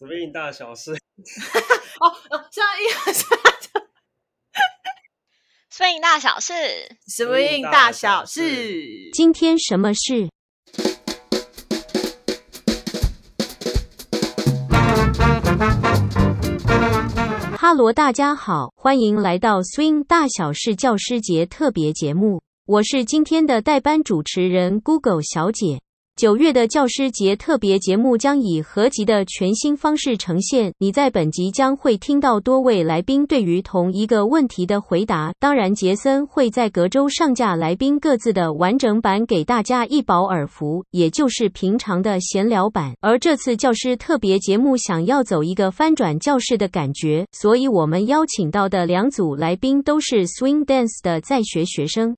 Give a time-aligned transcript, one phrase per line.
[0.00, 0.92] swing 大小事，
[2.00, 3.12] 哦哦，这样一个
[5.70, 6.54] swing 大小事
[7.06, 9.10] ，swing 大小事。
[9.12, 10.30] 今天什么事？
[17.58, 25.82] 哈罗，大家好，欢迎来到 Swing 大小事教师节特别节目，我是今天的代班主持人 Google 小姐。
[26.20, 30.70] 九月的教师节特别节目将以合集的全新方式呈现。
[30.76, 35.32] 你在本集将会听到多位来宾对于同一个问题的回答。
[35.38, 42.92] 当然，杰森会在隔周上架来宾各自的完整版给大家一饱耳福，也就是平常的闲聊版。
[43.00, 52.14] 而这次教师特别节目想要走一个翻转教室的感觉，所以我们邀请到的两组来宾都是 Swing Dance 的在学学生。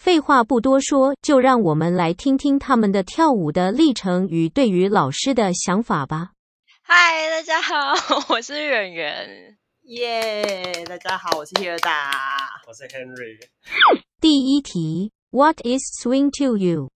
[0.00, 6.30] 废话不多说，就让我们来听听他们的跳舞的历程与对于老师的想法吧。
[6.80, 7.76] 嗨，大家好，
[8.34, 9.58] 我是圆圆。
[9.82, 12.12] 耶大家好，我是 Hilda。
[12.66, 13.46] 我是 Henry。
[14.22, 16.90] 第一题，What is swing to you？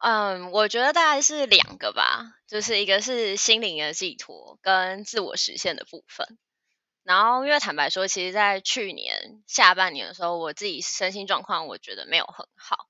[0.00, 6.38] 嗯，我觉得大概是两个吧，就是一个是心灵的寄托跟自我实现的部分。
[7.06, 12.88] 然后，因为坦白说，其实，在去年下半年的时候，我自己身心状况我觉得没有很好。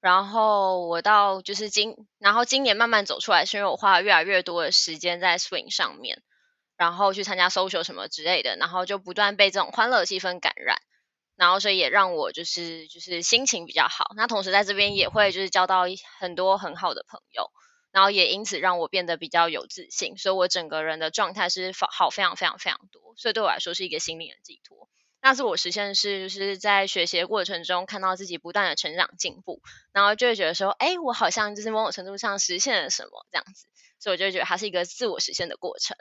[0.00, 6.22] 然后我到就是今，然后今年慢慢走出来，是因为我花了越来越多的时间在 swing 上面，
[6.78, 10.78] 然后去参加 social 什么之类的，然后就不断被这种欢乐气氛感染，
[11.36, 14.12] 然后所以也让我就是就是心情比较好。
[14.16, 15.84] 那同时在这边也会就是交到
[16.18, 17.50] 很多很好的朋友。
[17.92, 24.88] 然后也因此让我变得比较有自信，所以我整个人的状态是好非常非常非常多，所以对我来说是一个心灵的寄托。
[25.22, 29.60] 那自我实现是就是在学习的过程中看到自己不断的成长进步，
[29.92, 33.66] 然后就会觉得说，哎，我好像就是某种程度上实现了什么这样子，
[33.98, 35.96] 所以我就觉得它是一个自我实现的过程。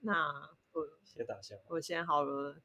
[0.00, 0.32] 那
[0.72, 1.56] 我先打下。
[1.68, 2.56] 我先好了。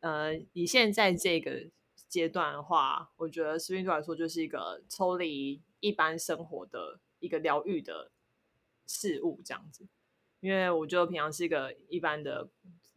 [0.00, 1.68] 呃，以现在这个
[2.08, 8.10] 阶段的话，我觉得 swing 对我来说就是一个抽离一般生活的一个疗愈的
[8.86, 9.86] 事物，这样子。
[10.40, 12.48] 因为我觉得平常是一个一般的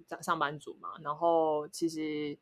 [0.08, 2.38] 上上班族嘛，然后其实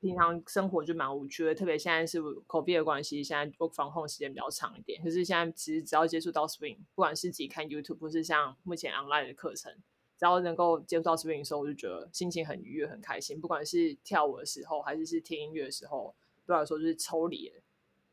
[0.00, 5.02] 平常生活就蛮无趣的，特别现在是 COVID 的关系，现在防控时间比较长一点。
[5.02, 9.74] 可是现在其实只要接触到 swing，不管是自己看 YouTube，或是像目前 online 的课程。
[10.16, 13.40] 只要能够接触到 swing 的时候，我就觉得心情很愉悦、很开心。
[13.40, 16.14] 不管是跳舞的时候，还是是听音乐的时候，
[16.46, 17.50] 对我来说就是抽离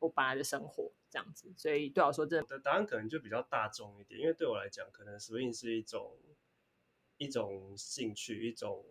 [0.01, 1.53] 我本来的生活这样子。
[1.55, 6.17] 所以对我来说，真的答案可能就比较大众一点，因为对我来讲，可能 swing 是一种
[7.17, 8.85] 一种兴趣，一种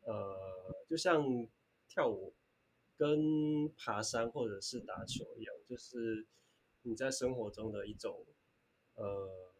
[0.00, 1.46] 呃，就像
[1.86, 2.34] 跳舞
[2.96, 6.26] 跟爬山或者是打球一样，就是
[6.82, 8.24] 你在生活中的一种
[8.94, 9.50] 呃。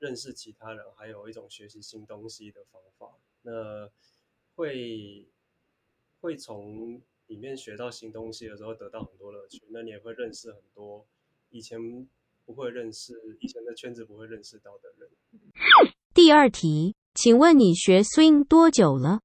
[0.00, 3.18] 认识其他人，还有一种学习新东西的方法。
[3.42, 3.86] 那
[4.54, 5.28] 会
[6.22, 9.62] 会从里面学到新东西的时候，得到很多乐趣。
[9.68, 11.06] 那你也会认识很多
[11.50, 11.78] 以前
[12.44, 15.08] 不会认识、以前的圈子不会认识到的人。
[16.12, 19.20] 第二题，请问你学 swing 多久了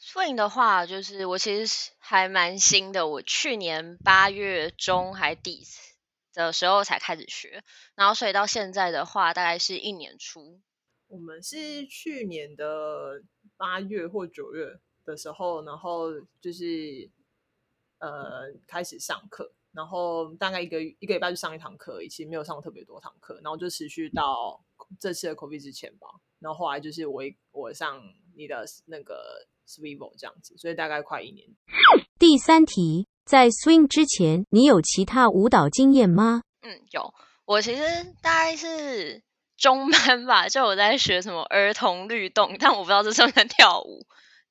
[0.00, 5.64] ？swing 的话，就是我其实还蛮新的，我去年八月中还底。
[6.32, 7.62] 的时候才开始学，
[7.94, 10.60] 然后所以到现在的话，大概是一年初。
[11.06, 13.22] 我们是去年的
[13.56, 14.66] 八月或九月
[15.04, 17.08] 的时候，然后就是
[18.06, 24.62] 呃开始上课，然后大概一个一个礼拜就上一堂课，其实没有上特别多堂课，然后就持续到
[25.00, 26.08] 这次的 COVID 之前吧。
[26.38, 27.22] 然后后来就是我
[27.52, 28.00] 我上
[28.36, 31.48] 你的那个 Swivel 这样子，所以大概快一年。
[32.18, 33.06] 第三题。
[33.24, 36.42] 在 swing 之前，你有其他舞蹈经验吗？
[36.60, 37.14] 嗯，有。
[37.46, 37.82] 我其实
[38.20, 39.22] 大概是
[39.56, 44.04] 中班吧，就我在学什么儿童律动，但我不知道这算不算跳舞，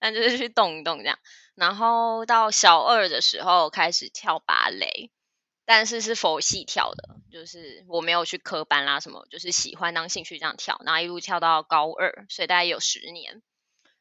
[0.03, 1.17] 但就是去动一动这样。
[1.55, 5.11] 然后到小二的时候开始跳芭蕾，
[5.63, 13.41] 但是是佛系跳的，就是我没有去科班啦什么，就是喜欢当兴趣这样跳，然后一路跳到高二，所以大概有十年。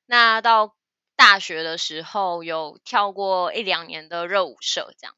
[0.06, 0.74] 那到
[1.14, 5.14] 大学的时候有跳过一两年的热舞社，这样，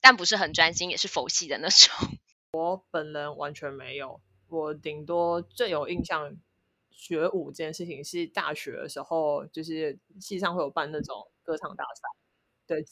[0.00, 1.94] 但不是很专心，也是佛系的那种。
[2.54, 6.36] 我本人完全没有，我顶多最有印象
[7.02, 12.02] 学舞这件事情是大学的时候，就是系上会有办那种歌唱大赛，
[12.66, 12.84] 对，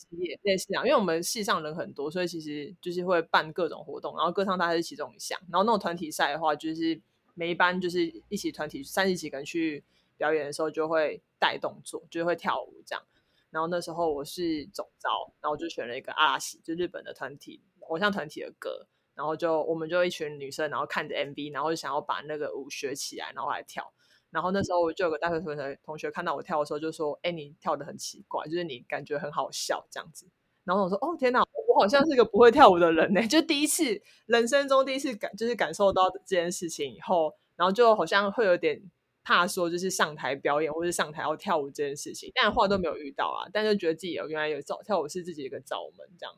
[0.43, 0.85] 类似这样。
[0.85, 5.39] 因为我们系上人很多，所以其实就是会办各种活动，然后歌唱大赛是其中一项。
[5.51, 7.01] 然后那种团体赛的话，就是
[7.35, 9.85] 每一班就是一起团体三十几个人去。
[10.21, 13.03] 表演的时候就会带动作，就会跳舞这样。
[13.49, 17.59] 然后那时候我是总招，然后就选了一个阿拉西，就日本的团体
[17.89, 18.87] 偶像团体的歌。
[19.15, 23.91] 然后就我们就一群女生，然后看着 MV，然后就想要把那个舞学起来，然后来跳。
[24.31, 30.27] 然后那时候我就有个大学同学同学看到我跳的时候就说：“哎，你跳的很奇怪，就是你感觉很好笑这样子。”
[30.65, 38.81] 然后我说：“哦天哪，我好像是个不会跳舞的人呢！”就第一次人生中第一次感就是感受到这件事情以后，然后就好像会有点
[39.25, 46.37] 怕说就是上台表演或者上台要跳舞这件事情，但话都没有遇到啊，但就觉得自己有原来有跳跳舞是自己一个罩门这样，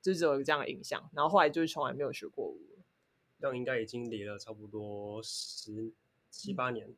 [0.00, 1.10] 就只有这样的印象。
[1.12, 2.58] 然后后来就是从来没有学过舞，
[3.38, 5.92] 这样应该已经离了差不多十
[6.30, 6.94] 七八年。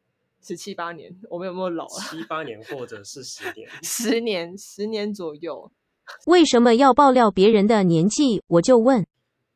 [0.47, 2.05] 十七八年，我们有没有老啊？
[2.09, 5.73] 七八年或者是十年，十年，十年左右。
[6.27, 8.41] 为什么要爆料别人的年纪？
[8.47, 9.05] 我就问。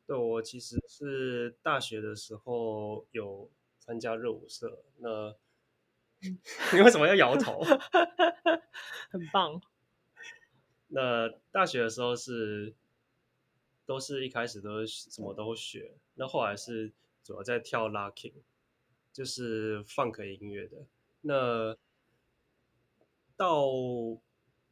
[0.05, 3.49] 对，我其实是大学的时候有
[3.79, 4.83] 参加热舞社。
[4.97, 5.33] 那
[6.75, 7.61] 你为什么要摇头？
[9.09, 9.61] 很棒。
[10.93, 12.75] 那大学的时候是
[13.85, 16.91] 都是一开始都是什么都学，那后来是
[17.23, 18.33] 主要在跳 locking。
[19.13, 20.77] 就是 funk 音乐的。
[21.21, 21.75] 那
[23.35, 23.65] 到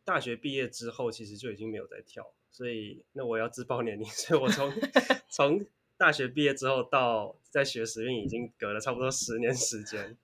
[0.03, 4.71] 大学毕业之后，其实就已经没有在跳，所以那我要自报年龄， 所以我从
[5.29, 5.65] 从
[5.97, 10.17] 大学毕业之后到在学时运，已经隔了差不多十年时间，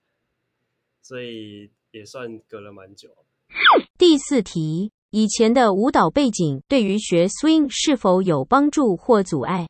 [1.02, 3.14] 所以也算隔了蛮久。
[3.98, 9.66] 第四题：以前的舞蹈背景对于学 swing 是否有帮助或阻碍？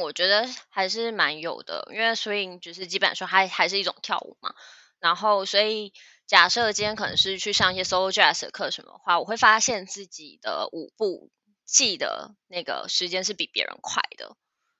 [0.00, 4.54] 我觉得还是蛮有的，因为 swing 就是基本上还还是一种跳舞嘛。
[5.00, 5.92] 然后，所以
[6.26, 11.30] 假设今天可能是去上一些 solo jazz 的课什么的话，我会发现自己的舞步
[11.64, 14.36] 记的那个时间是比别人快的。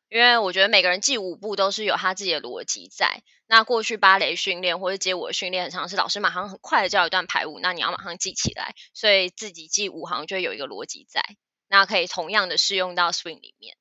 [0.09, 3.23] 因为我觉得每个人记舞步都是有他自己的逻辑在。
[3.47, 11.23] 那过去芭蕾训练或者街舞的训练，很常是老师马上很快的教一段排舞，那你要马上记起来，所以自己记舞行就有一个逻辑在。
[11.69, 13.77] 那可以同样的适用到 swing 里面。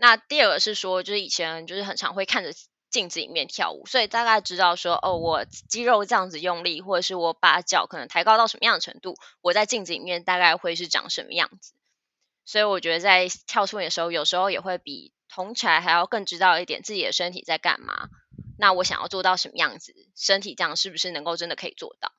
[0.00, 2.52] 那第二个是说，就是以前就是很常会看着
[2.88, 11.72] 镜子里面跳舞，所以大概知道说，哦，我肌肉这样子用力，或者是我把脚可能抬高到什么样的程度，我在镜子里面大概会是长什么样子。
[12.44, 18.08] 所以我觉得在跳出的时候，有时候也会比同才还要更知道一点自己的身体在干嘛。
[18.56, 22.12] 那我想要做到什么样子，身体这样是不是能够真的可以做到？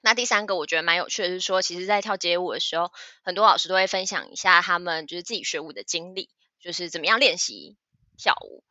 [0.00, 2.90] 那第三个我觉得蛮有趣的是说，其实，在跳街舞的时候，
[3.22, 6.30] 很多老师都会分享一下他们就是自己学舞的经历。
[6.60, 7.76] 就是怎么样练习
[8.16, 8.64] 跳舞，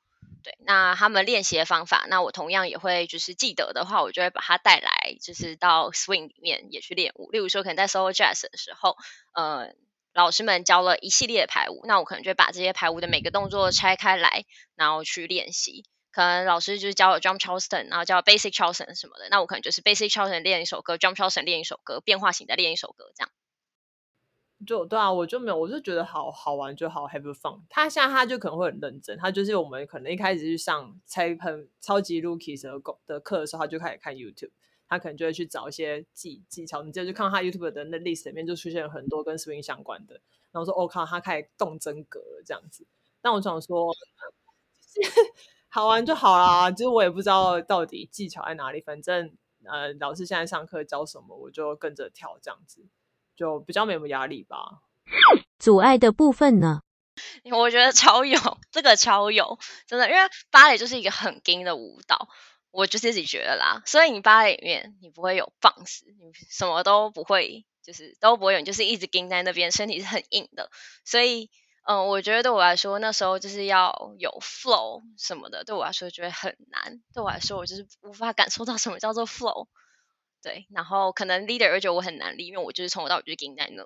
[0.44, 7.31] 对，那他们练习的方法，那我同样也会就是记得的话，我就会把它带来，就是到 swing 里面也去练舞。
[7.31, 8.98] 例如说，可能在 solo jazz 的时候，
[9.34, 9.74] 呃，
[10.13, 14.45] 老师们教了一系列的排舞，那我可能就会把这些排舞的每个动作拆开来，
[14.75, 15.83] 然后去练习。
[16.12, 23.31] 可能老师就是教了 jump charleston，然后教 basic charleston 什么的，那我可能就是 basic charleston 练一首歌，jump charleston 练一首歌，变化型的练一首歌，这样。
[24.65, 27.62] 就对啊，我就没有，我就觉得好好玩就好，have fun。
[27.69, 32.71] 他现在他就可能会很认真，他就是我们可能一开始去上拆喷超级 rookies 的
[33.06, 34.50] 的课的时候，他就开始看 YouTube，
[34.89, 36.81] 他可能就会去找一些技技巧。
[36.81, 40.19] 你接着就看他 YouTube 的那 list 里面就出现了很多跟 swing 相关的，
[40.51, 42.88] 然后说哦靠，他开始动真格了这样子。
[43.21, 43.94] 但我想说，
[45.69, 49.31] 好玩就好啦，就是我也不知道到底技巧在哪里，反正
[49.65, 52.88] 呃老师现在上课教什么，我就跟着跳这样子。
[53.38, 54.81] 就比较没有压力吧。
[55.57, 56.81] 阻碍的部分呢？
[57.51, 58.38] 我觉得超有，
[58.72, 59.57] 这个超有，
[59.88, 62.30] 真的，因为芭蕾就是一个很硬的舞蹈，
[62.69, 63.81] 我就自己觉得啦。
[63.86, 70.69] 所以你芭蕾里面你不会有放肆，你什么都不会，就是都不会有，就是一直硬在那边，身体是很硬的。
[71.06, 71.50] 所以，
[71.88, 77.02] 嗯，我觉得对我来说，那时候就是要有 flow 什么的，对我来说觉得很难。
[77.16, 79.68] 对我来说，我就是无法感受到什么叫做 flow。
[80.42, 83.86] 对，然后可能 leader 觉得我很难立，因为我就是从头到尾就是盯在那，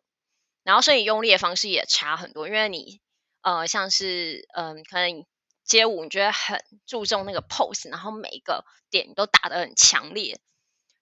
[0.64, 3.00] 然后所以用力的方式也差很多，因为你
[3.42, 5.26] 呃像是嗯可能
[5.64, 10.40] 街舞你觉得很注重那个 pose，然后每一个点都打得很强烈，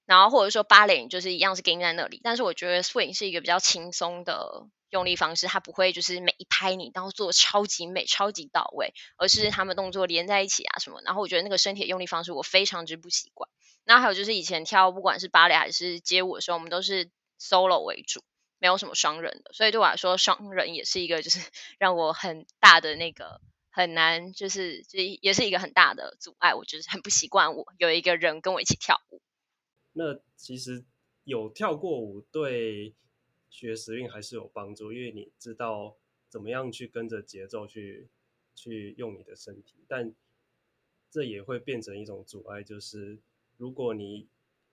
[0.06, 13.50] 然后或者说芭蕾就是一样是盯在那里，但是我觉得 swing 是一个比较轻松的用力方式，它不会就是每一拍你都做超级美、超级到位，而是他们动作连在一起啊什么，然后我觉得那个身体的用力方式我非常之不习惯。
[13.90, 18.22] 那还有就是以前跳不管是芭蕾还是街舞的时候，我们都是 solo 为主，
[18.60, 21.40] 没有什么双人的，所以对我来说，双人也是一个就是
[21.80, 23.42] 让我很大的那个
[23.72, 29.24] 很难，就是就也是一个很大的阻碍，我就是很不习惯我有一个人跟我一起跳舞。
[29.94, 30.86] 那其实
[31.24, 32.94] 有跳过舞对
[33.50, 35.98] 学时运还是有帮助，因为你知道
[36.30, 38.08] 怎么样去跟着节奏去
[38.54, 40.14] 去用你的身体，但
[41.10, 43.18] 这也会变成一种阻碍，就是。
[43.60, 44.26] 如果你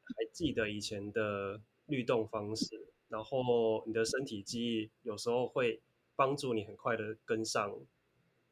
[0.05, 5.83] 还记得以前的律动方式，然后你的身体记忆有时候会
[6.15, 7.77] 帮助你很快的跟上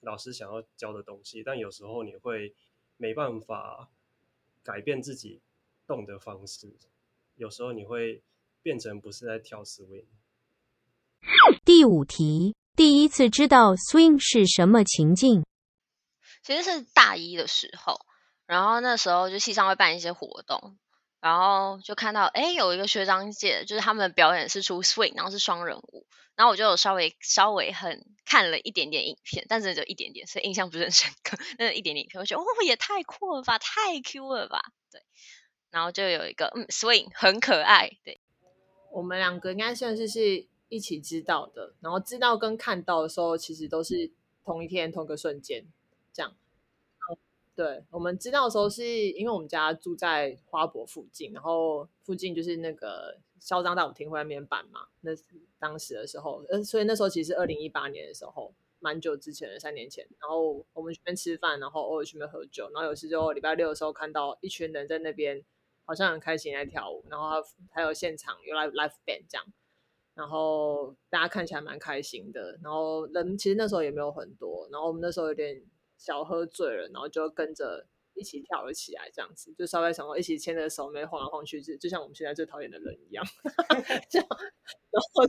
[0.01, 2.53] 老师想要教的东西，但有时候你会
[2.97, 3.89] 没办法
[4.65, 5.41] 改变自己
[5.87, 6.75] 动的方式，
[7.37, 8.21] 有时候你会
[8.61, 10.07] 变成不是在跳 swing。
[11.65, 15.45] 第五题，第一次知道 swing 是什么情境？
[16.43, 17.95] 其实是大一的时候，
[18.47, 20.77] 然后那时候就系上会办一些活动，
[21.21, 31.39] 然后就看到哎有一个学长姐，就是他们表演是出 swing，然后是双人舞，然后我就稍微稍微很看了一点点影片，但是就一点点，所以印象不是很深刻。
[31.59, 34.61] 那一点点片，我觉得哦也太酷了吧，太 Q 了吧，
[34.91, 35.03] 对。
[35.71, 38.21] 然后就有一个嗯 swing 很可爱，对。
[38.93, 44.13] 我们两个应该算是是一起知道的，然后知道跟看到的时候，其实都是
[44.45, 45.65] 同一天同个瞬间。
[46.13, 46.37] 这样，
[47.57, 54.89] 对，我们知道的时候是因为我们家住在花博附近，然后附近就是那个嚣张大舞厅会在那边办嘛。
[55.03, 55.13] 那
[55.61, 60.05] 当时的时候，呃，所以那时候其实二零一八年的时候，蛮久之前的，三年前。
[60.19, 65.41] 然后我们去那边吃饭，然后偶尔去那边喝酒，然后有时就礼拜六的时候看到一群人在那边，
[65.85, 67.29] 好像很开心在跳舞，然后
[67.71, 69.47] 还有现场有 live live band 这样，
[70.15, 75.63] 然后大家看起来蛮开心的，然后人其实那时候也没有很多，然后我们那时候有点。
[76.05, 83.25] 小喝醉了，然后就跟着一起跳了起来，这样子就稍微想说一起牵着手，没晃来晃去，就就像我们现在最讨厌的人一样。
[84.11, 84.29] 这样，
[84.91, 85.25] 然后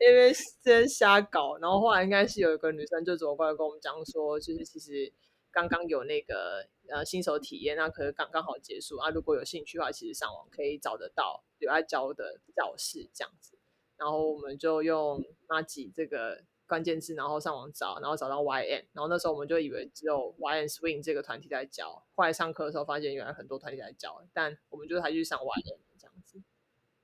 [0.00, 5.10] 因为先瞎搞，然后后来应该是有一个女生就走过来跟我们讲说，就是其实
[5.50, 9.08] 刚刚有那个呃新手体验，那可是刚刚好结束啊。
[9.08, 13.56] 如果有兴趣的话，其实上网可以找得到有在教的教室这样子。
[13.96, 16.44] 然后我们就用马吉这个。
[16.66, 26.42] 关键字，然后上网找，然后找到 YN，然后那时候我们就以为只有 YN Swing 这个团体在教，后来上课的时候发现原来很多团体在教，但我们就还去上 YN 这样子，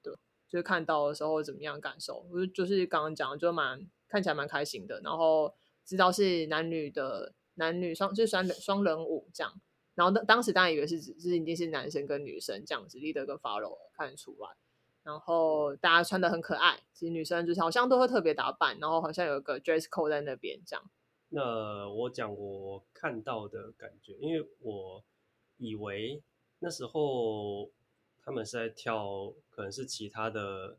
[0.02, 0.12] 对，
[0.48, 5.54] 就是看到的时候怎么样感受，我就就是刚刚讲，就蛮看起来蛮开心的，然后
[5.84, 9.60] 知道是男女的男女双就是双双人舞这样，
[9.94, 14.48] 然后当当时当然以为是只是一定是男生跟女生这样子，leader 跟 follow 看得出来。
[15.04, 20.90] 然后大家穿的很可爱，其实女生就是好像都会特别打扮，然后好像有一个 dress code 在那边这样。
[21.30, 25.02] 那我讲我看到的感觉，因为我
[25.56, 26.22] 以为
[26.60, 27.70] 那时候
[28.22, 30.78] 他们是在跳，可能是其他的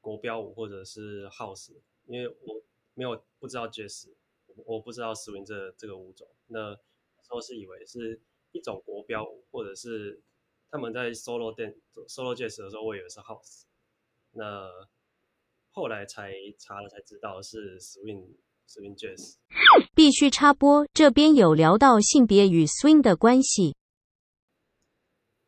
[0.00, 1.72] 国标舞或者是 house，
[2.06, 2.60] 因为我
[2.92, 4.10] 没有不知道 jazz，
[4.66, 8.20] 我不知道 swing 这这个舞种，那时候是以为是
[8.52, 10.20] 一种国标舞或者是。
[10.70, 11.74] 他们在 solo 店
[12.08, 13.62] solo jazz 的时候，我以为是 house，
[14.32, 14.68] 那
[15.70, 19.36] 后来才查了才知道是 swing swing jazz。
[19.94, 23.76] 必须插播，这边有聊到性别与 swing 的关系。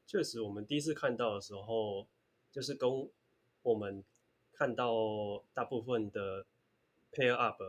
[0.07, 2.09] 确实，我们第一次看到的时候，
[2.51, 2.89] 就是跟
[3.61, 4.03] 我们
[4.55, 4.95] 看到
[5.53, 6.47] 大部分的
[7.13, 7.61] pair up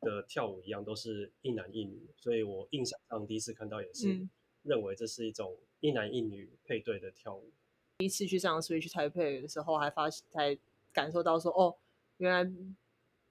[0.00, 4.28] 的跳舞一样，都是一男一女，所以我印象上第一次看到也是
[4.62, 5.58] 认为这是一种。
[5.82, 7.50] 一男一女配对的跳舞，
[7.98, 10.56] 第一次去上 Switch 台配的时候，还发才
[10.92, 11.76] 感受到说，哦，
[12.18, 12.50] 原来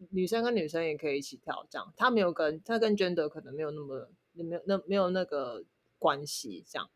[0.09, 5.63] 女生跟女生也可以一起跳，这样，他没有跟他跟 gender 可能没有那么没有那没有那个
[5.97, 6.89] 关系，这样，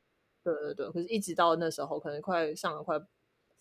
[0.44, 0.92] 对对对。
[0.92, 3.02] 可是，一直到那时候，可能快上了快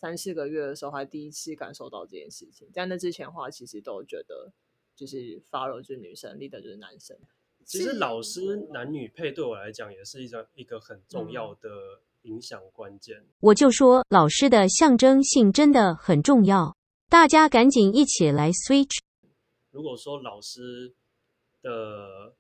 [0.01, 2.69] 三四个月的时候，还第一次感受到这件事情。
[2.73, 4.53] 在那之前的话，其实都觉得
[4.97, 7.17] 就是 follow 就是女生，leader 就是男生。
[7.67, 11.69] 其实老师男女配对我来讲也是一个一个很重要的
[12.23, 13.25] 影响关键。
[13.41, 16.77] 我就说老师的象征性真的很重要，
[17.09, 18.99] 大家赶紧一起来 switch。
[19.71, 20.95] 如果说老师
[21.63, 22.35] 的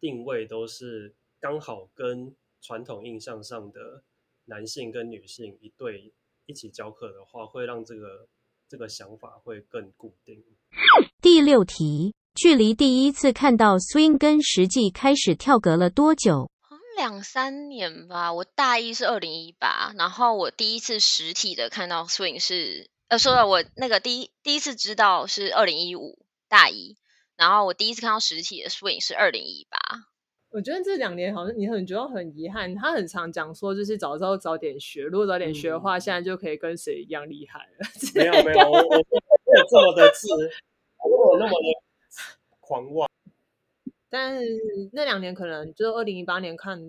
[0.00, 4.02] 定位都是刚好跟传统印象上的
[4.46, 6.12] 男性跟女性一对
[6.46, 8.26] 一起教课的话，会让这个
[8.68, 10.42] 这个想法会更固定。
[11.20, 12.14] 第六题。
[12.34, 16.50] 距离第一次看到 swing 跟实际开始跳隔了多久？
[16.96, 18.32] 两三年吧。
[18.32, 26.96] 我大一是二零一八，然后我第一次实体的看到 swing 是，呃，说了我那个第一第一次知道是二零一五大一，
[27.36, 29.78] 然后我第一次看到实体的 swing 是二零一八。
[30.50, 37.86] 我觉得这两年好像你很觉得很遗憾，他很常讲说就是早知道早点学，如果早点学的话，现在就可以跟谁一样厉害了。
[38.14, 40.28] 没有没有，我我没有这么的自，
[41.04, 41.91] 我那么的。
[42.72, 43.06] 狂妄，
[44.08, 44.40] 但
[44.92, 46.80] 那两年可能就是二零一八年看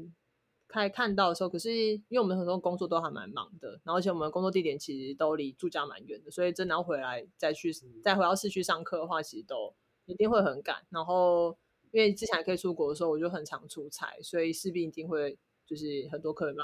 [0.70, 7.70] 开看到的时候，可是因为我们很多工作都还蛮忙的，然后而且我们工作地点其实都离住家蛮远的，所以真的要回来再去
[8.02, 9.74] 再回到市区上课的话，其实都
[10.06, 10.78] 一定会很赶。
[10.90, 11.54] 然后
[11.92, 15.38] 因为之前可以出国的时候，我就很常出差，所以势必一定会
[15.68, 16.64] 就是很多客人嘛。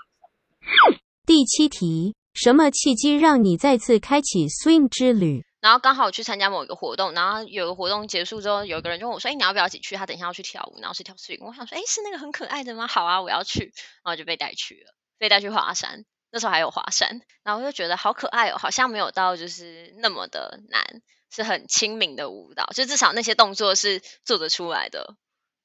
[1.25, 5.43] 第七题，什么契机让你再次开启 swing 之旅？
[5.59, 9.95] 然后刚好去参加某一个活动，然后有个活动结束之后，有一个人就问我说：“哎，你要不要一起去？
[9.95, 12.87] 他等一下要去跳舞，然后是跳视频。”我想说：“哎，是那个很可爱的吗？
[12.87, 13.73] 好啊，我要去。”
[14.03, 16.05] 然后就被带去了，被带去华山。
[16.31, 21.01] 那时候还有华山，然后我就觉得好可爱哦，好像没有到就是那么的难，
[21.31, 25.15] 是很亲民的舞蹈，就至少那些动作是做得出来的。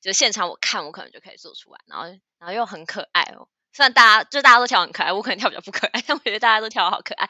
[0.00, 2.06] 就现场我看，我可能就可以做出来，然后
[2.38, 3.48] 然后又很可爱哦。
[3.74, 7.28] 虽然大家就大家都跳很可爱，我可能跳比较不可爱，但我觉得大家都跳好可爱。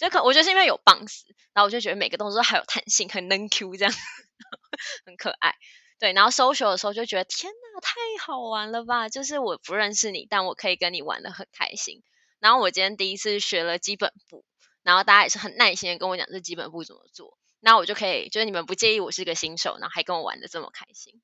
[0.00, 3.92] 就可我觉得是因为有棒子，然后我就觉得每个动作都还有弹性，很能 Q 这样，
[5.04, 5.54] 很可爱。
[5.98, 9.10] 对，然后收学的时候就觉得天哪，太好玩了吧！
[9.10, 12.02] 就是我不认识你，但我可以跟你玩的很开心。
[12.38, 14.46] 然后我今天第一次学了基本步，
[14.82, 21.20] 然后大家也是很耐心的跟我讲这基本步怎么做，那我就可以，就是你们不介意我是个新手，然后还跟我玩的这么开心。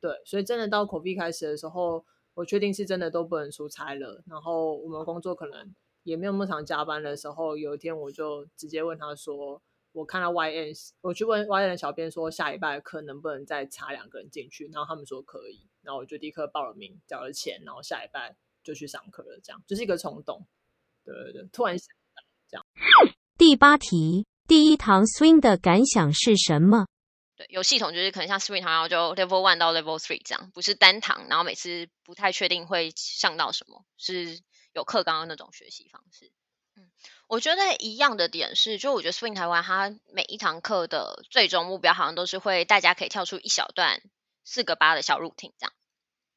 [0.00, 4.24] 对，所以真的到口闭开始的时候，我确定是真的都不能出差了。
[4.26, 5.72] 然后我们工作可能。
[6.02, 9.60] 也没有那么常加班的时候，有一天我就直接问他说
[9.92, 19.38] ：“我看到 YN，我去问 YN 的小编说下礼拜课能不能再插两个人进去，然后他们说可以，然后我就立刻报了名，交了钱，然后下礼拜就去上课了。
[19.42, 20.46] 这样就是一个冲动，
[21.04, 21.88] 对对对，突然想
[22.48, 22.64] 这样。
[23.36, 26.86] 第八题，第一堂 Swing 的感想是什么？
[27.36, 34.40] 对，有系统就是可能像 Swing 堂，然后就 Level One 到 Level Three 这样，不是单堂，然后每次不太确定会上到什么，是。
[34.72, 36.30] 有课纲的那种学习方式，
[36.76, 36.90] 嗯，
[37.28, 44.02] 我觉得一样的点是，就我觉得 Swing 台湾它每一堂课的最终目标好像都是会大家可以跳出一小段
[44.44, 45.72] 四个八的小 routine 这样。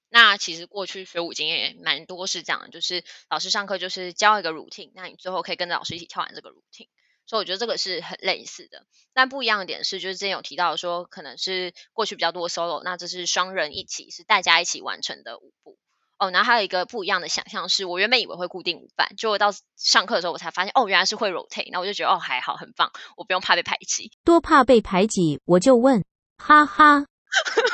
[0.09, 6.89] 那其实过去学舞经验也蛮多是这样，就是老师上课就是教一个 routine，那你最后可以跟着老师一起跳完这个 routine。
[7.25, 15.77] 所以我觉得这个是很类似的，但不一样的点是，就是之前有提到说可能是过去比较多 solo，那这是双人一起，是大家一起完成的舞步。
[16.17, 24.11] 哦，然后还有一个不一样的想象是，我原本以为会固定舞伴，就到上课的时候我才发现，哦，原来是会 rotate，那我就觉得哦还好，很棒，我不用怕被排挤。
[24.23, 26.03] 多怕被排挤，我就问，
[26.37, 27.05] 哈哈。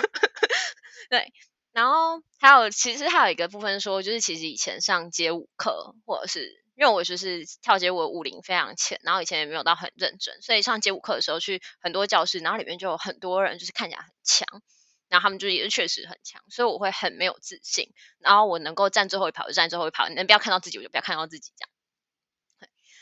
[1.10, 1.34] 对，
[1.74, 14.62] 然后还有其实还有一个部分说，就是其实以前上街舞课，或者是因为我就是跳街舞舞龄非常浅，然后以前也没有到很认真，所以上街舞课的时候去很多教室，然后里面就有很多人就是看起来很强。
[15.10, 17.92] 然后他们就也是确实很强，所以我会很没有自信。
[18.20, 21.70] 然后我能够站最后一跑就站最后一排，能不要看到自己我就不要看到自己这样。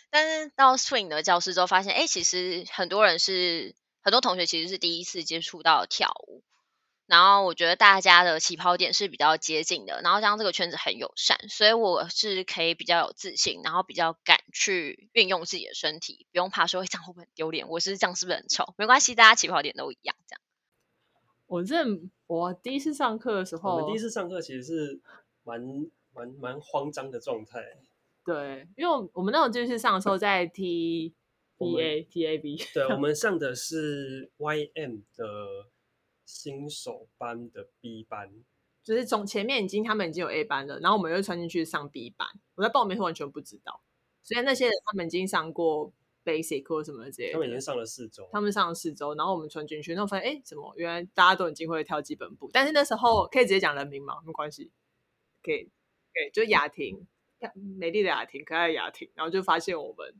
[0.09, 6.43] 但是到 swing 的教室之后，发现哎，其实很多人是很多同学其实是第一次接触到跳舞。
[7.07, 18.73] 然后我觉得大家的起跑点是比较接近的，然后加上这个圈子很友善，所以我是可以比较有自信，然后比较敢去运用自己的身体，不用怕说这样会不会很丢脸，我是这样是不是很丑？
[18.77, 20.41] 没关系，大家起跑点都一样这样。
[21.47, 21.75] 我这
[22.27, 24.99] 我第一次上课的时候，我们第一次上课其实是
[25.43, 25.59] 蛮
[26.13, 27.63] 蛮蛮慌张的状态。
[28.25, 31.15] 对，因为我们那种就是上的时候在 T
[31.57, 35.25] B A T A B，对，我们 上的是 Y M 的
[36.25, 38.29] 新手班的 B 班，
[38.83, 42.27] 就是从前面已经他们已经有 A 班了，然后我们又穿进去上 B 班。
[42.55, 43.81] 我在报名时完全不知道，
[44.21, 45.93] 所以那些人他们已经上过。
[46.27, 52.49] Basic 或什么之类，他们已经上了四周，他们上了四周，然后我们穿进去，然后发现，哎，怎么原来大家都已经会跳基本步？
[52.51, 54.21] 但是那时候可以直接讲人名吗？
[54.25, 54.69] 没关系，
[55.41, 55.63] 可以，
[56.13, 57.07] 可以，就雅婷，
[57.79, 60.13] 美丽的雅婷，可爱的雅婷，然后就发现我们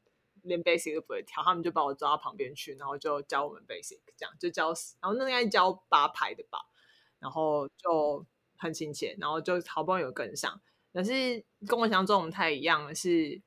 [0.43, 4.67] 连 basic 都不会跳，他们就把我抓到旁边去，然后就教我们 basic，这样就教，
[5.01, 6.59] 然后那应该教八排的吧，
[7.19, 8.25] 然后就
[8.57, 10.61] 很亲切，然后就好不容易有跟上，
[10.93, 13.41] 但是跟我想象中不太一样，是。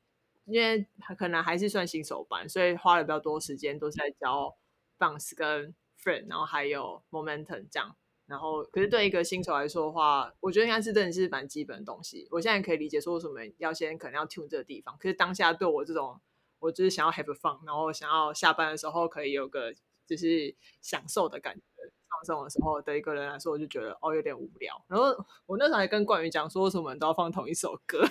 [0.51, 4.57] 因为他可能还是算新手班，所以花了比较多时间都是在教
[4.99, 7.97] bounce 跟 friend，然后还有 momentum 这样。
[8.27, 12.29] 然后，可是对一个新手来说的话，我觉得应该是真的是蛮基本的东西。
[12.31, 14.97] 我现在可以理解说为什么要先可能要 tune 这个地方。
[15.01, 16.21] 可是当下对我这种，
[16.61, 19.75] 我就是想要 have fun，然后想要下班的时候可以有个
[20.07, 21.63] 就是享受的感觉，
[22.09, 24.81] 放松的时候的一个人来说，我就觉得哦有点无聊。
[24.87, 25.07] 然后
[25.47, 28.01] 我那时候还跟冠宇讲说，为什么都要放同一首歌？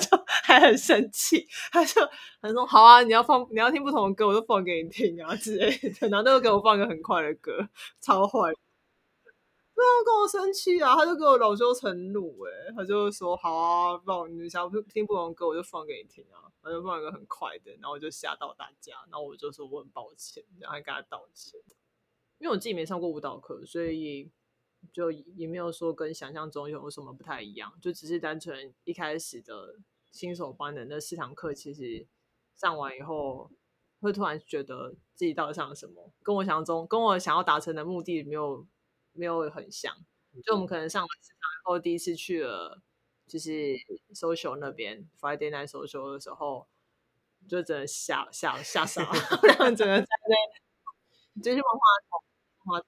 [0.00, 2.00] 就还很生气， 他就
[2.40, 7.68] 他说：“好啊，你要放你要听不同的歌，我就放给你听啊之类的。”然后他又给我放个很快的歌，
[8.00, 8.52] 超坏，
[9.74, 10.94] 不要，跟我生气啊！
[10.96, 21.58] 他就给我恼羞成怒，哎，他就说：“好啊，放你想听不同的歌，我就放给你听啊。”他就放一个很快的，然后我就吓到大家，然后我就说我很抱歉，然后还跟他道歉，
[22.38, 24.30] 因为我自己没上过舞蹈课，所以。
[24.92, 29.76] 就也没有说跟想象中有什么不太一样，就只是单纯一开始的
[30.10, 32.06] 新手班的那四堂课，其实
[32.56, 33.50] 上完以后
[34.00, 38.66] 会突然觉得自己到底上了什么，跟我想象中跟我想要达成的目的没有
[39.12, 39.94] 没有很像。
[40.44, 42.80] 就我们可能上完四堂后，第一次去了
[43.26, 43.50] 就是
[44.14, 46.68] social 那边 Friday night social 的时候，
[47.48, 49.12] 就真的吓吓吓傻了，
[49.42, 52.22] 两个整个在那，就是万花筒，
[52.64, 52.82] 花，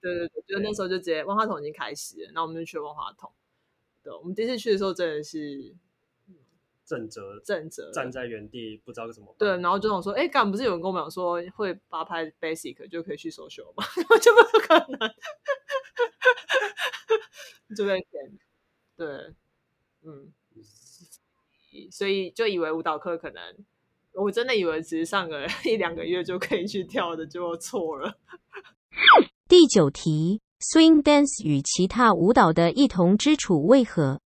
[0.00, 3.30] 对对对，就那时候就直接万花筒已经开始了，那我们就去万花筒。
[4.02, 5.74] 对，我们第一次去的时候真的是
[6.86, 9.36] 正则正则站在原地不知道怎么办。
[9.38, 13.84] 对，然后就想说，哎，刚不是有人跟我们讲说会八拍 basic 就可以去 social 吗？
[14.20, 15.14] 就不可能，
[17.76, 18.38] 就被骗。
[18.96, 19.34] 对，
[20.02, 20.32] 嗯，
[21.92, 23.56] 所以就以为舞蹈课可能，
[24.12, 28.18] 我真的以为只是上个 一两个月就可以去跳的，就错了。
[29.50, 34.20] 第九题：swing dance 与其他舞蹈的异同之处为何？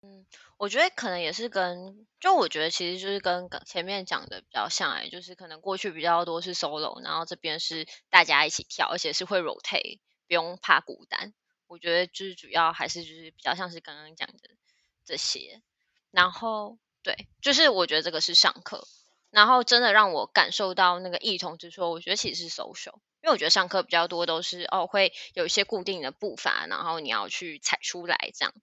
[0.00, 0.24] 嗯
[0.56, 11.34] 我觉得可能也是跟，就我觉得其实就是跟前面讲的比较像哎，就是可能过去比较多是 solo，然后这边是大家一起跳，而且是会 rotate，不用怕孤单。
[11.66, 14.38] 我觉得就是主要还是就是比较像是刚刚讲的
[15.04, 15.60] 这些，
[16.10, 18.88] 然后对，就是我觉得这个是上课，
[19.32, 28.54] 然后真的让我感受到那个异同之处，我觉得其实是 social，因为我觉得上课比较多都是哦会有一些固定的步伐，然后你要去踩出来这样。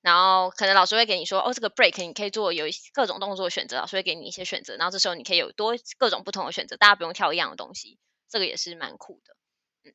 [0.00, 9.36] 然后可能老师会给你说，哦，这个 break 你可以做有各种动作选择，老师会给你一些选择，然后这时候你可以有多各种不同的选择，大家不用跳一样的东西，这个也是蛮酷的，
[9.82, 9.92] 嗯。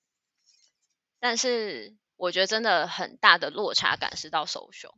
[1.21, 4.91] 但是我觉得真的很大的落差感是到 social，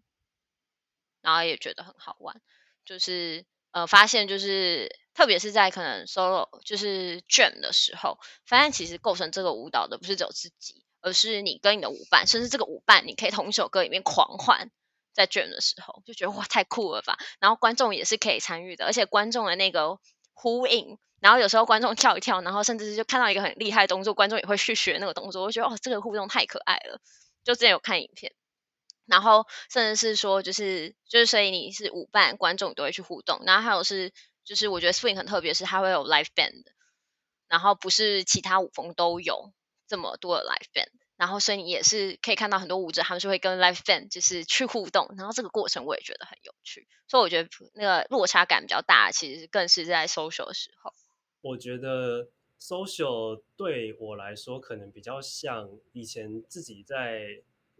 [1.21, 2.41] 然后也觉得很好玩，
[2.83, 14.71] 就是呃发现就是特别是在可能 solo 就是 jam 的时候，发现其实构成这个舞蹈的不是只有自己，而是你跟你的舞伴，甚至这个舞伴你可以同一首歌里面狂欢。
[15.15, 19.99] 在卷的时候就觉得哇太酷了吧，然后观众也是可以参与的，而且观众的那个
[20.33, 26.99] 呼应，然后有时候观众跳一跳，然后甚至是就看到一个很厉害的动作，观众也会去学那个动作，我觉得哦这个互动太可爱了。
[27.43, 28.33] 就之前有看影片，
[29.05, 34.11] 然后甚至是说就是就是所以你是舞伴，观众都会去互动，然后还有是
[34.43, 36.65] 就是我觉得 swing 很特别，是它会有 live band，
[37.47, 39.53] 然后不是其他舞风都有
[39.87, 40.91] 这么多的 live band。
[41.15, 50.91] 然后，所以你也是可以看到很多舞者，他们是会跟 live band 就是去互动，然后这个过程我也觉得很有趣，所以我觉得那个落差感比较大，其实更是在 social 的时候。
[51.41, 57.21] 我觉得 social 对我来说，可能比较像以前自己在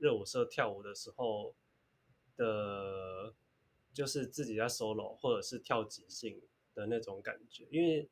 [0.03, 1.55] 热舞社跳舞的时候
[2.35, 3.33] 的，
[3.93, 6.41] 就是自己在 solo 或者是跳即兴
[6.75, 8.09] 的那种感觉，因为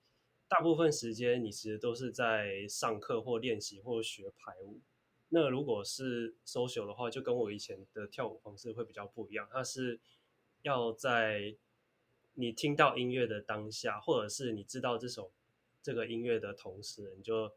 [0.47, 4.79] 大部分时间你其实都是在上课或练习或学排舞。
[5.33, 9.45] 那如果是 social 的话，就跟我以前的跳舞方式会比较不一样。
[9.51, 9.99] 它是
[10.61, 11.57] 要在
[12.35, 15.33] 你听到音乐的当下，或者是你知道这首
[15.81, 17.51] 这个音乐的同时，你就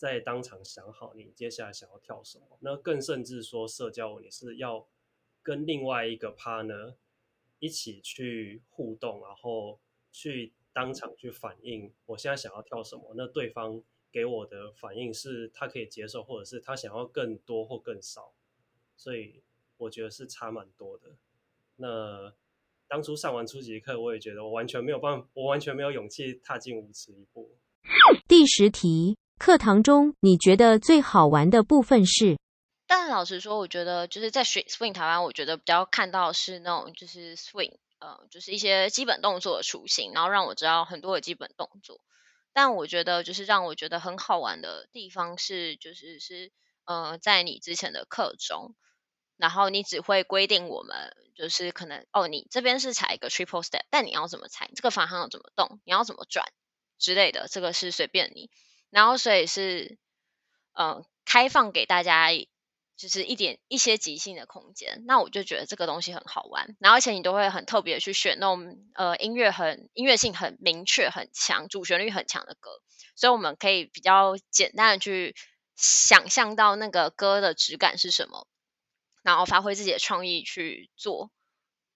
[0.00, 2.46] 在当场想好你接下来想要跳什么。
[2.60, 4.86] 那更甚至说社交，你是要
[5.42, 6.94] 跟另外一个 partner
[7.58, 9.78] 一起去互动，然后
[10.10, 13.12] 去当场去反映我现在想要跳什么。
[13.14, 13.82] 那对方。
[14.12, 18.34] 给我的反应是他可以接受，或者是他想要更多或更少，
[18.96, 19.40] 所以
[19.76, 21.14] 我觉得是差蛮多的。
[21.76, 22.34] 那
[22.88, 27.56] 当初上完初级课，我也觉得我完全没有办法，我完全没有勇气踏进舞池一步。
[28.26, 32.36] 第十题，课堂中你觉得最好玩的部分是？
[32.86, 42.02] 但老实说，我觉得就是在 swing 台湾，我觉得比较看到是那种就是 swing，呃，就是一些基本动作的雏形，然后让我知道很多的基本动作。
[42.52, 46.52] 但我觉得，就是让我觉得很好玩的地方是，就是是，
[46.84, 48.74] 呃，在你之前的课中，
[49.38, 56.44] 然后你只会规定我们，就是可能哦，你这边是踩一个 triple step，但你要怎么踩，这个方向要怎么动，你要怎么转
[56.98, 58.50] 之类的，这个是随便你。
[58.90, 59.98] 然后所以是，
[60.72, 62.28] 呃，开放给大家。
[62.96, 66.76] 就是一点一些即兴的空间，那我就觉得这个东西很好玩。
[66.80, 72.82] 然后而且你都会很特别去选那种呃音乐很音乐性很明确很强，主旋律很强的歌，
[73.16, 75.34] 所以我们可以比较简单的去
[75.76, 78.46] 想象到那个歌的质感是什么，
[79.22, 81.30] 然后发挥自己的创意去做，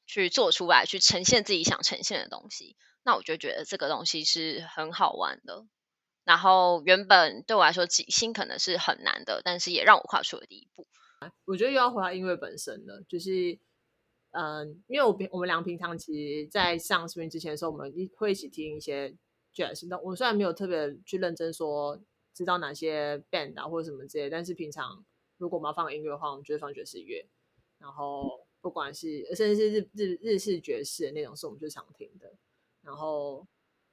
[0.07, 2.79] 去做出来，去呈现自己想呈现的东西。
[3.03, 5.67] 那我就觉得这个东西是很好玩的。
[6.25, 10.87] 然后原本对我来说即兴可能是很难的，但是也让我跨出了第一步。
[11.45, 13.59] 我觉得又要回到音乐本身了，就是，
[14.33, 19.15] 嗯，因为我平我们俩平常其实，在上视频之前的时候，我们一会一起听一些
[19.55, 19.87] jazz。
[19.89, 21.99] 那我虽然没有特别去认真说
[22.35, 25.05] 知道哪些 band 啊或者什么之类，但是平常
[25.39, 27.27] 如果我们要放音乐的话，我们就会放爵士乐。
[27.79, 32.33] 然后不管是甚至是日日日式爵士的那种，是我们最常听的。
[32.83, 33.47] 然后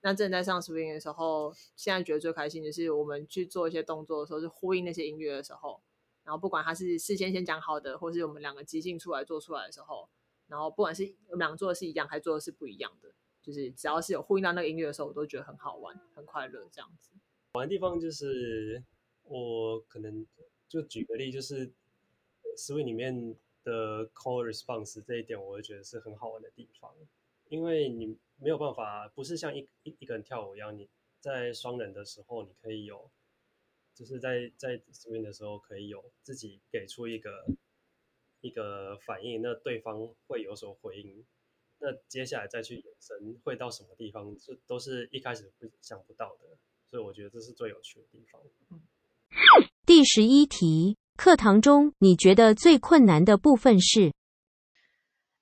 [0.03, 5.81] 那正在上 swing 的时候，现在觉得最开心的是我们去做一些动作的时候，是呼应那些音乐的时候。
[6.23, 10.07] 然后不管他是事先先讲好的，或是我们两个即兴出来做出来的时候，
[10.47, 13.11] 然后不管是我们俩做的是一样，还做的是不一样的，
[13.41, 17.11] 就是只要是有呼应到那个音乐的时候，我都觉得很好玩、很快乐这样子。
[17.53, 18.83] 玩的地方就是
[19.23, 20.25] 我可能
[20.67, 21.71] 就举个例，就是
[22.55, 26.93] Swing 里面的 call response 这一点，我会觉得是很好玩的地方，
[27.51, 30.87] 因为你没有办法，不是像一一一个人跳舞一样，你
[31.19, 33.11] 在双人的时候，你可以有，
[33.93, 37.45] 就是在在 Swing 的时候可以有自己给出一个
[38.39, 41.25] 一个反应，那对方会有所回应，
[41.79, 46.57] 那接下来再去延伸会到什么地方，这都是一开始会想不到的。
[46.89, 48.41] 所以我觉得这是最有趣的地方。
[49.85, 54.13] 第十一题，课堂中你觉得最困难的部分是？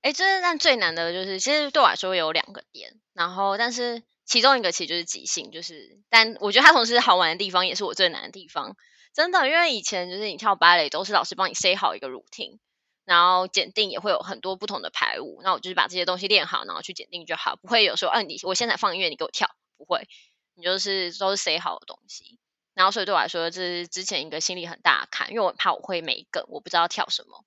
[0.02, 8.76] 哎，这但最难的就是，其实对我来说有两个点，然后但是其中一个其实就是即兴，就是但我觉得它同时好玩的地方也是我最难的地方。
[9.12, 12.58] 真的，因为以前就是你跳芭蕾都是老师帮你塞好一个 routine，
[13.04, 20.06] 然后检定也会有很多不同的排舞，那我就是把这些东西练好，然后去检定就好，不会有说，嗯，你我现在放音乐，你给我跳，不会。
[20.54, 22.38] 你就是都是塞好的东西，
[22.74, 27.44] 然后所以对我来说，这是之前一个心理很大的坎，因为我怕我会没梗，我不知道跳什么。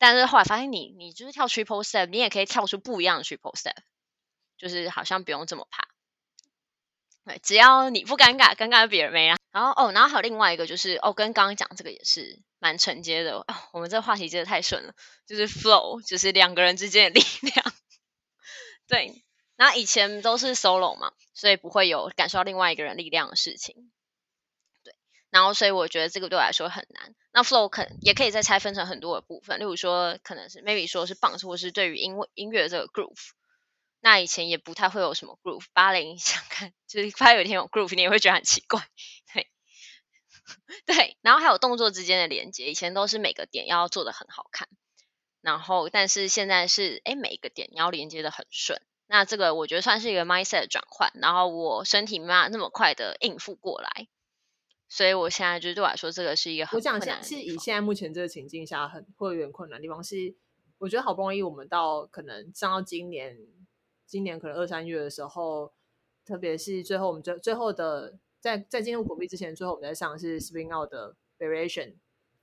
[0.00, 3.76] 但是后来发现，你你就是跳 triple step，你也可以跳出不一样的 triple step，
[4.56, 5.86] 就是好像不用这么怕。
[7.26, 9.36] 对，只要你不尴尬，尴尬别人没啊。
[9.52, 13.36] 然后哦，然后还有另外一个就是哦，跟刚刚讲这个也是蛮承接的。
[13.36, 14.94] 哦，我们这个话题接的太顺了，
[15.26, 17.72] 就是 flow，就是两个人之间的力量。
[18.88, 19.22] 对。
[19.56, 23.92] 那以前都是 solo 嘛，所以不会有感受到另外一个人力量的事情。
[25.30, 27.14] 然后所以我觉得这个对我来说很难。
[27.32, 33.30] 那 flow 可也可以再拆分成很多的部分，例如说可能是 maybe 说是 bounce，或是对于音音乐这个 groove。
[34.00, 38.82] 那以前也不太会有什么 groove，芭蕾想看就是发有一天有 groove，你也会觉得很奇怪。
[39.32, 39.50] 对，
[40.86, 44.68] 对，然后还有动作之间的连接，以前都是每个点要做的很好看，
[45.42, 48.80] 然后但是现在是哎每一个点你要连接的很顺。
[49.06, 54.08] 那这个我觉得算是一个 mindset 转换，然后我身体没办法那么快的应付过来，
[54.90, 57.24] 所以我现在就对我来说，这个是一个很困难。
[57.24, 60.34] 是以现在目前这个情境下，很会有点困难的地方是，
[60.76, 63.38] 我觉得好不容易我们到可能上到今年，
[64.04, 65.72] 今年可能二三月的时候，
[66.26, 71.94] 特别是最后我们最最后的在在进入国币之前，最后我们在上是 spring out 的 variation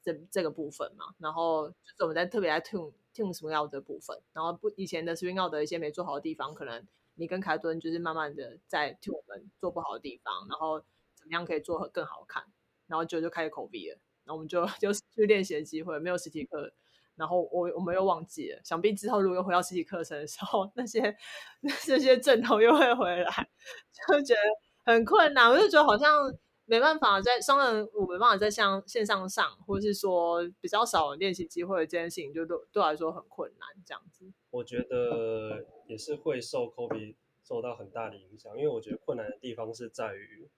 [0.01, 2.93] 这这个部分嘛，然后就是我们在特别在 tune。
[3.17, 10.85] tune spin out 的部分，然后不以前的 swing out 的一些没做好的地方，可能你跟凯顿就是慢慢的在替我们做不好的地方，然后怎
[11.27, 12.43] 么样可以做更好看，
[12.87, 16.71] 然后就就开始口鼻了，然后我们就 就去练习的机会，没有实体课，
[17.15, 21.15] 然后我我们又忘记了，想必之后如果回到实体课程的时候， 那些
[21.61, 23.49] 那些阵头又会回来，
[24.09, 24.39] 就觉得
[24.91, 26.33] 很困难，我就觉得好像。
[26.69, 33.69] 没办法，在双人我没办法在像线上上，或者是说比较少练习机会，这件事情就对对我来说很困难。
[33.85, 40.49] 这样子，我觉得也是会受 Kobe 受到很大的影响，因为我觉得困难的地方是在于，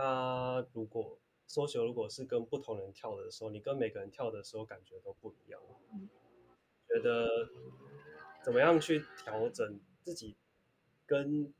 [0.00, 5.60] 他如果 social 如果是跟不同人跳的时候，你跟每个人跳的时候感觉都不一样。
[6.88, 7.28] 觉得
[8.44, 10.36] 怎么样去调整自己
[11.06, 11.52] 跟。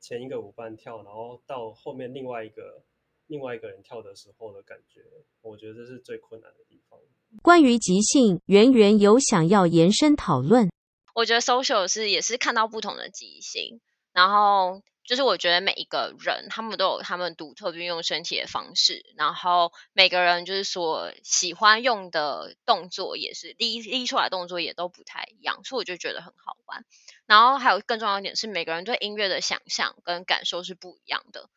[0.00, 2.84] 前一个舞伴跳，然后到后面另外一个
[3.26, 5.00] 另外一个人跳的时候的感觉，
[5.42, 6.96] 我觉得这是最困难的地方。
[7.42, 10.70] 关于即兴，圆圆有想要延伸讨论。
[11.16, 13.80] 我觉得 social 是也是看到不同的即兴，
[14.12, 14.80] 然后。
[15.08, 26.84] 就是我觉得每一个人，他们都有他们独特运用身体的方式，然后每个人就是所喜欢用的动作也是立立出来动作也都不太一样，所以我就觉得很好玩。
[27.24, 31.48] 然后还有更重要一点是，每个人对音乐的想象跟感受是不一样的。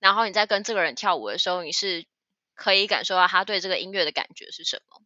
[0.00, 2.06] 然后你在跟这个人跳舞的时候，你是
[2.56, 5.00] 可以感受到他对这个音乐的感觉是什么。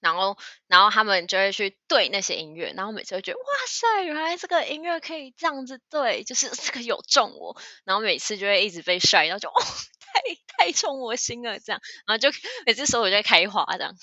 [0.00, 9.54] 然后，然后他们就会去对那些音乐，然后每次都觉得哇塞，原来这个音乐可以这样子对，就是这个有中我，然后每次就会一直被帅，然后就哦，
[10.00, 12.28] 太太中我心了这样，然后就
[12.66, 13.94] 每次手我就会开花这样。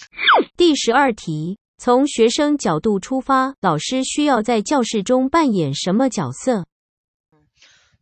[0.58, 6.66] 第十二题，从学生角度出发，老师需要在教室中扮演什么角色？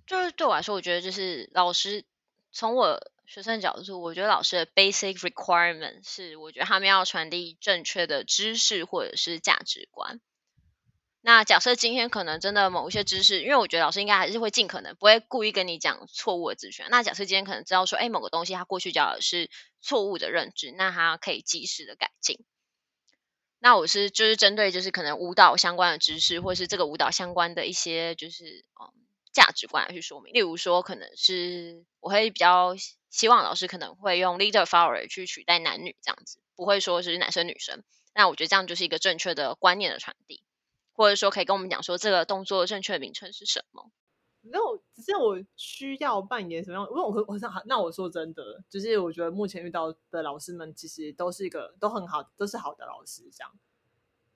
[0.08, 2.06] 就是对我来说，我觉得就是老师
[2.51, 2.99] 从我。
[3.33, 10.19] 学生角度，我觉得老师的 basic requirement 是，我觉得他们要传递正确的知识或者是价值观。
[11.21, 16.85] 那假设今天可能真的某一些知识，因为我觉得老师应该还是会尽可能不会故意跟你讲错误的资讯。
[16.89, 22.43] 那假设今天可能知道说，哎，某个东西他过去教的是错误的认知，那他可以及时的改进。
[23.59, 28.91] 那我是就是针对就是可能舞蹈相关的知识，或是这个舞蹈相关的一些就是嗯
[29.31, 30.33] 价值观来去说明。
[30.33, 32.75] 例如说，可能是我会比较。
[33.12, 37.84] 希望老师可能会用 leader follower 去取代男女这样子，不会说是男生女生，
[38.15, 40.41] 那我觉得这样就是一个正确的观念的传递，
[40.93, 43.91] 或者说可以跟我们讲说这个动作正确的名称是什么。
[44.43, 46.88] 那我只是我需要扮演什么样？
[46.89, 53.52] 因为我我想，那我说真的，就是我觉得目前遇到的老师们，其实都是一个都很好，都是好的老师，这样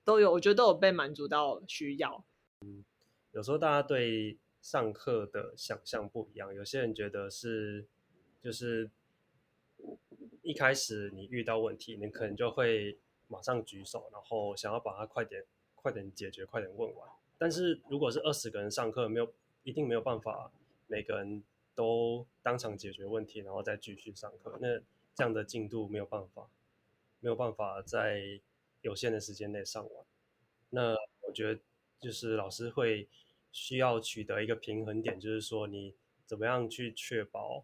[0.03, 2.23] 都有，我觉得都有被满足到需要。
[2.61, 2.85] 嗯
[3.31, 7.87] 有时候大家对上课的想象不一样，有些人觉得是
[8.45, 8.87] 就是
[10.43, 12.95] 一开始你遇到问题，你可能就会
[13.27, 17.09] 马上举手，然后想要把它快点快点解决，快点问完。
[17.39, 20.51] 但是如果是二十个人上课，没有一定没有办法
[20.85, 24.77] 每个人都当场解决问题，然后再继续上课，那
[25.15, 26.47] 这样的进度没有办法
[27.21, 28.39] 没有办法在
[28.83, 30.05] 有限的时间内上完。
[30.69, 31.59] 那我觉得
[31.99, 33.07] 就是老师会。
[33.57, 37.63] 需要取得一个平衡点，就是说你怎么样去确保，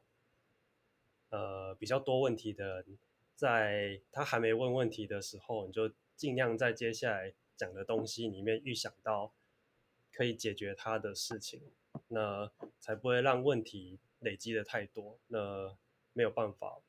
[1.31, 2.97] 呃，比较多问题的人，
[3.35, 9.33] 在他还没问问题的时候，你就尽量在接下来讲的东西里面预想到
[10.13, 11.61] 可以解决他的事情，
[12.09, 15.75] 那才不会让问题累积的太多，那
[16.13, 16.79] 没有办法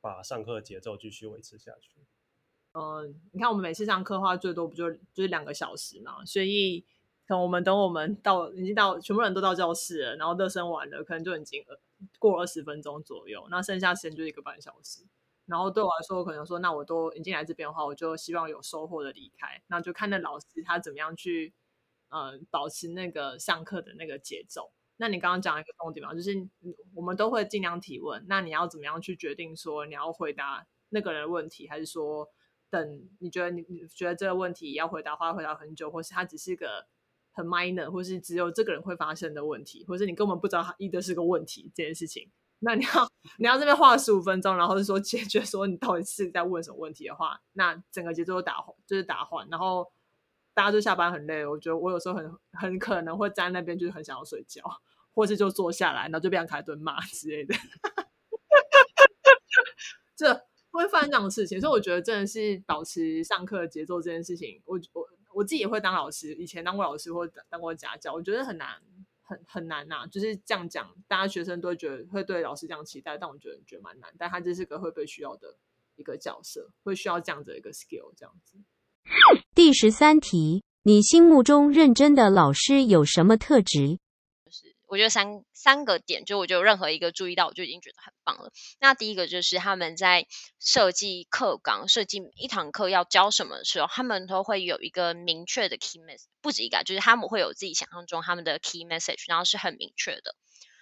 [0.00, 2.00] 把上课节奏继续维持下去。
[2.72, 6.84] 嗯，你看我们每次上课的话，最多不就就是两个小时嘛，所以。
[7.24, 11.64] 等我们等我们到已经到全部人都到教室了，然后热身完了，可能就已经
[12.18, 15.06] 过二十分钟左右，那剩下时间就一个半小时。
[15.46, 19.62] 然后对我来说，我可能说，那我都已经来这边的话，我就希望有收获的离开。
[19.66, 21.52] 那就看那老师他怎么样去，
[22.10, 24.72] 呃，保持那个上课的那个节奏。
[24.96, 26.48] 那你刚刚讲一个重点嘛，就是
[26.94, 28.24] 我们都会尽量提问。
[28.28, 32.28] 那你要怎么样去决定说你要回答那个人的问题，还是说
[32.70, 36.86] 等你觉得你你觉得这个问题要回答，花回答很久，或是他只是个。
[37.32, 49.90] 很 minor，或是只有这个人会发生的问题，或是你根本不知道他一的是个问题这件事情，那你要你要这边花了十五分钟，然后是说解决说你到底是在问什么问题的话，那整个节奏打就是打缓，然后
[50.52, 54.62] 大家就下班很累，我觉得我有时候很很可能会在那边就是很想要睡觉，
[55.14, 57.54] 或是就坐下来，然后就变成开顿骂之类的，
[60.14, 60.34] 这
[60.70, 65.08] 会发生这样的事情，所以我觉得真的是保持上课节奏这件事情，我我。
[65.34, 68.80] 我自己也会当老师，以前当过老师或当过家教，我觉得很难，
[69.22, 70.06] 很很难呐。
[70.10, 74.12] 就是这样讲，大家学生都会觉得会对老师这样期待，但我觉得觉得蛮难。
[74.18, 75.56] 但他这是个会被需要的
[75.96, 78.58] 一个角色，会需要这样的一个 skill 这样子。
[79.54, 83.98] 第十三题，你心目中认真的老师有什么特质？
[84.92, 88.52] 我觉得三三个点，就我就任何一个注意到，我就已经觉得很棒了。
[88.78, 90.26] 那第一个就是他们在
[90.60, 100.36] 设计课纲、设计一堂课要教什么的时候，他们都会有一个明确的 key message，不止一个，就是他们会有自己想象中他们的 key message，然后是很明确的。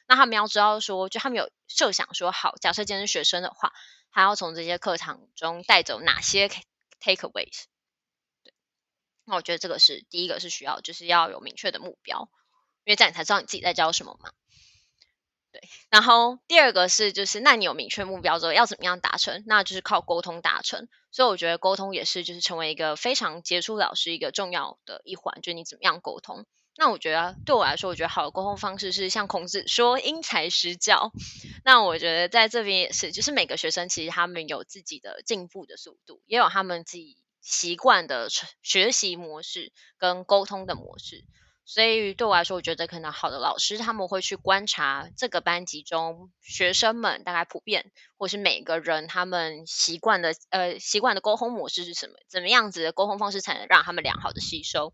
[0.09, 3.73] 那他们要知道说，就他们有设想说，好，假设今天是学生的话，
[4.11, 6.49] 他要从这些课堂中带走哪些
[7.01, 7.67] takeaways？
[8.43, 8.53] 对，
[9.25, 12.29] 那我觉得这个是第一个是需要，就是要有明确的目标。
[12.91, 14.33] 因为这样你才知道你自己在教什么嘛，
[15.53, 15.63] 对。
[15.91, 19.45] 然后第二个是，就是那你有明确目标之后，要怎么样达成？
[19.47, 20.89] 那就是靠沟通达成。
[21.13, 26.47] 所以我觉得沟通也是，就是成为一个非常杰出老师一个重要的一环，就是你怎么样沟通。
[26.77, 31.13] 那我觉得对我来说，我觉得好的沟通方式是像孔子说“因材施教”。
[31.65, 38.29] 那我觉得在这边也是，就是每个学生其实他们有自己的进步的速度，也有他们自己习惯的
[38.63, 41.25] 学习模式跟沟通的模式。
[41.73, 54.93] 所以对我来说，我觉得可能好的老师他们会去观察这个班级中学生们大概普遍，或是每个人他们习惯的呃习惯的沟通模式是什么，怎么样子的沟通方式才能让他们良好的吸收，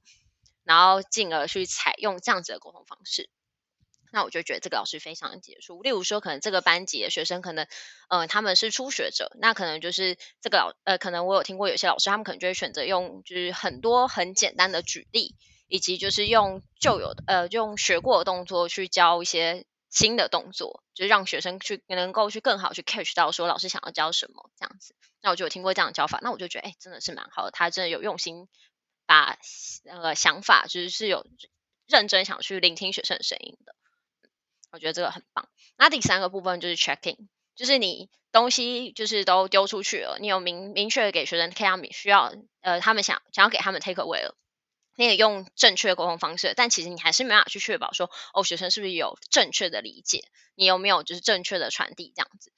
[0.65, 3.31] 然后进而去采用这样子的沟通方式。
[4.12, 5.81] 那我就觉得这个老师非常的杰出。
[5.81, 7.67] 例如说，可能这个班级的学生可能
[8.11, 15.35] 呃他们是初学者，那可能就是这个老呃可能我有听过有些老师他们可能就会选择用就是很多很简单的举例。
[15.68, 24.94] 以及就是用旧有的呃用学过的动作去教一些新的动作，就是让学生去能够去更好去 catch 到说老师想要教什么这样子。
[25.22, 28.48] 那我就有听过这样的教法，那我就觉得哎真的是蛮好的，他真的有用心
[29.07, 29.38] 把
[29.85, 31.26] 那个想法就是是有
[31.87, 33.74] 认真想去聆听学生的声音的。
[34.70, 35.48] 我觉得这个很棒。
[35.76, 44.37] 那第三个部分就是 checking，就是你东西就是都丢出去了，你有明明确的给学生看他们需要呃他们想想要给他们 take away 了。
[44.97, 50.29] 你也用正确的沟通方式，但其实你还是没办法去确保说，哦，学生是不是有正确的理解？
[50.55, 52.53] 你有没有就是正确的传递这样子？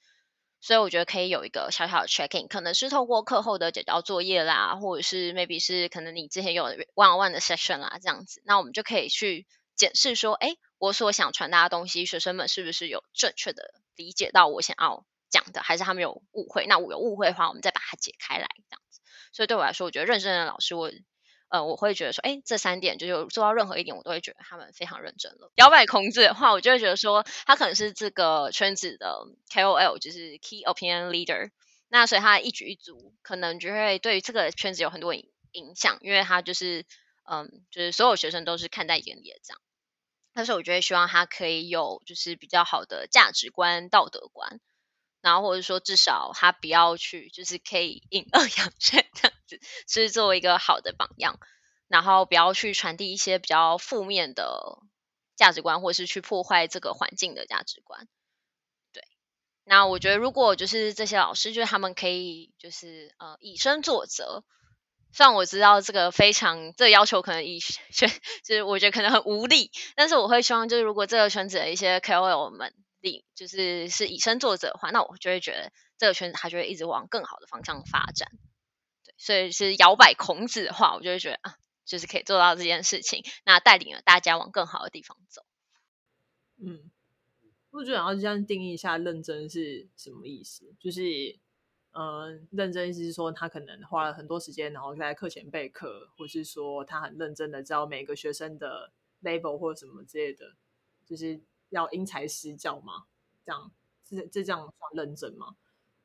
[0.61, 6.65] 所以我觉得可以有一个小小的 checking，可能是透过课后的解交作业啦，或者是 maybe 是可能你之前有
[6.95, 16.65] one on one 的 session 啦，这样子，那我们就可以去检视说，哎，我所想传达的东西，学生们是不是有正确的理解到我想要讲的，还是他们有误会？
[16.67, 18.99] 那我有误会的话，我们再把它解开来，这样子。
[19.31, 20.91] 所以对我来说，我觉得认真的老师，我
[21.49, 25.51] 呃我会觉得说，哎，这三点就是做到任何一点，我都会觉得他们非常认真了。
[25.55, 31.49] 摇摆孔子的话，我就会觉得说，他可能是这个圈子的 KOL，就是 Key Opinion Leader。
[31.89, 36.85] 那所以他一举一足，可能就会对这个圈子有很多影影响，因为他就是
[37.29, 39.59] 嗯，就是所有学生都是看在眼里的这样。
[40.31, 44.59] 但是我觉得希望他可以有就是比较好的价值观、道德观，
[45.21, 51.39] 然后或者说至少他不要去就是可以引恶扬善这样子，是作为一个好的榜样，
[51.87, 54.79] 然后不要去传递一些比较负面的
[55.35, 58.07] 价值观，或是去破坏这个环境的价值观。
[58.93, 59.03] 对
[59.65, 64.43] 那我觉得，如果就是这些老师，就是他们可以，就是呃以身作则。
[65.11, 68.09] 虽然我知道这个非常，这个要求可能以圈，
[68.45, 72.73] 就是我觉得可能很无力，但是我会希望，就是如果这个圈子的一些 KOL 们，
[73.35, 78.29] 就是是以身作则的话，那我就会觉得这个圈子它就会一直往更好的方向发展。
[79.03, 85.43] 对，所以是摇摆孔子的话，我就会觉得啊，就是可以做到这件事情，那带领了大家往更好的地方走。
[86.57, 86.91] 嗯。
[87.71, 91.37] 我觉得要这样定义一下认真是什么意思，就是，
[91.91, 98.91] 嗯，认真意思是说他可能花了很多时间，然后在课前备课，或是说他很认真的教每个学生的
[99.21, 100.55] level 或者什么之类的，
[101.05, 101.39] 就是
[101.69, 103.05] 要因材施教嘛，
[103.45, 103.71] 这样，
[104.07, 105.55] 是这这样算认真吗？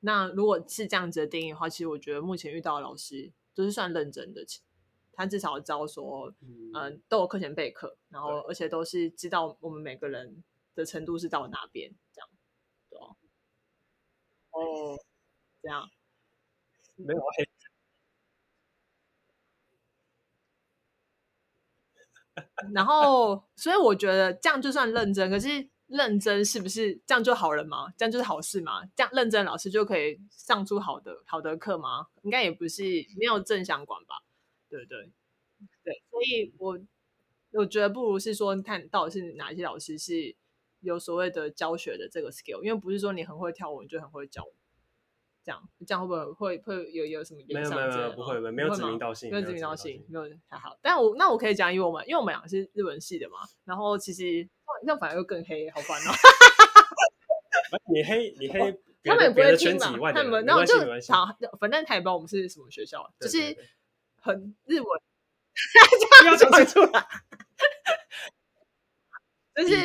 [0.00, 4.44] 那如果是这样子的定义的话，其实我觉得目前遇到的老师都是算认真的，
[5.12, 6.32] 他至少教说，
[6.72, 10.42] 嗯，都有课前备课，然后而且都是知道我们每个人。
[10.76, 11.94] 的程度是到哪边？
[12.12, 12.28] 这样，
[12.90, 13.16] 对哦，
[14.50, 14.98] 哦，
[15.62, 15.88] 这样
[16.96, 17.48] 没有黑。
[22.72, 25.30] 然后，所以我觉得这样就算认真。
[25.30, 27.92] 可是，认真是不是这样就好了吗？
[27.96, 28.84] 这样就是好事吗？
[28.94, 32.06] 这样认真老师就可以上出好的好的课吗？
[32.22, 32.82] 应该也不是，
[33.16, 34.16] 没有正相关吧？
[34.68, 35.10] 对不对？
[35.82, 36.78] 对，所以我
[37.52, 40.36] 我觉得不如是说，看到底是哪一些老师是。
[40.80, 44.46] 有所谓的教学的这个 skill，因为不是说你很会跳舞你就很会教，
[45.44, 54.48] 这样这样会不会会会有有什么没有没有没有不会没有指名道姓没有指名道姓没有还好，但我那我可以讲，因为我们因为我们两个是日文系的嘛，然后其实
[54.86, 56.10] 那反而又更黑，好烦哦。
[57.92, 60.78] 你黑 你黑，他们也不会听嘛，他们然后就
[61.12, 61.28] 好，
[61.60, 63.38] 反正他也不知道我们是什么学校，就是
[64.16, 64.86] 很日文，
[66.22, 67.06] 不要讲出来。
[69.54, 69.76] 就是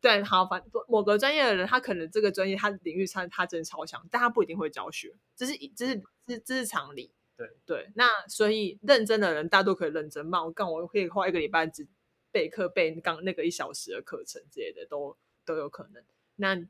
[0.00, 7.12] 对，好，反某个专业的人，他可能这个专业他领域他他真的超强，但他不一定会教学，这是这是这这是常理。
[7.36, 11.86] 对对，那所以认真的人大多可以认真嘛，我干我可以花一个礼拜只
[12.30, 16.02] 备课备刚那个一小时的课程之类的都都有可能。
[16.36, 16.66] 那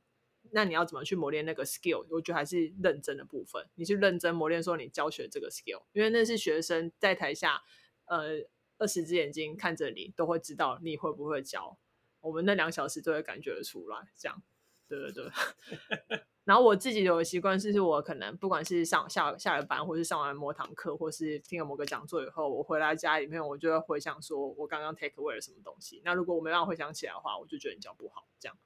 [0.51, 2.05] 那你要怎么去磨练那个 skill？
[2.11, 7.63] 我觉得还是认真的部分，你去认真磨练说你教学这个 skill，因为那是学生在台下
[8.07, 8.41] 呃
[8.79, 11.79] 二十只眼睛看着你，都会知道你会不会教。
[12.27, 14.43] 我们那两小时都会感觉得出来，这样，
[14.89, 15.31] 对对对。
[16.45, 26.03] 然后我自己有习惯，是是我可能不管是上下下了班，或是上完某堂课，或是听了某个讲座以后，我回来家里面，我就会回想说我刚刚 take away 了什么东西。
[26.05, 28.57] 那如果我没办法回想起来的话，我就觉得你教不好，这样。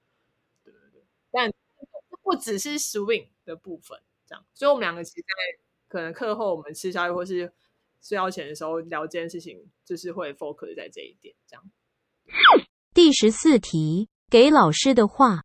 [0.62, 1.02] 对对对。
[1.30, 1.52] 但
[2.22, 4.44] 不只是 swing 的部分，这样。
[4.52, 5.28] 所以我们两个其实在
[5.88, 7.50] 可能课后我们吃宵夜或是
[8.02, 11.64] 睡觉前的时候聊这件事情，就是会 focus 在这一点，这样。
[12.92, 15.42] 第十四题，给老师的话，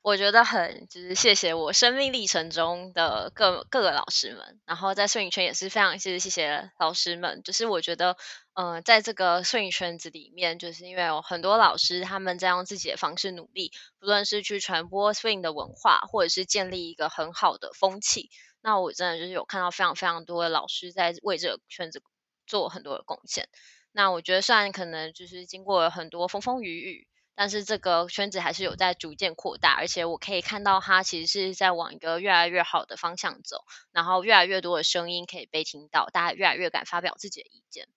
[0.00, 7.42] 我觉得很就是谢谢我生命历程中的各各个老师们，然后在摄影圈也是非常谢谢谢老师们。
[7.44, 8.16] 就是我觉得，
[8.54, 13.70] 嗯，在这个摄影圈子里面，就是因为有很多老师他们在用自己的方式努力，
[14.00, 18.30] 不论是去传播摄影的文化，或者是建立一个很好的风气。
[18.62, 22.02] 那我真的就是有看到非常非常多的老师在为这个圈子
[22.46, 23.46] 做很多的贡献。
[23.92, 37.88] 那我觉得，虽然可能就是经过了很多风风雨雨，但是这个圈子还是有在逐渐扩大，而且我可以看到它其实是在往一个越来越好的方向走，然后越来越多的声音可以被听到，大家越来越敢发表自己的意见，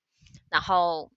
[0.49, 1.11] 然后，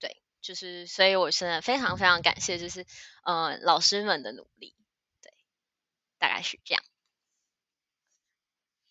[0.00, 2.86] 对，就是所以我现在非常非常感谢，就是
[3.24, 4.74] 呃老师们的努力，
[5.22, 5.32] 对，
[6.18, 6.82] 大概是这样，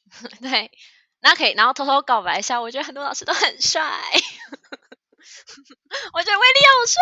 [0.41, 0.71] 对，
[1.24, 3.82] 那可以，然后偷偷告白一下，我觉得很多老师都很帅。
[6.13, 6.99] 我觉得威利好帅，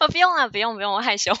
[0.00, 1.32] 我 不用了，不用不用，我害羞。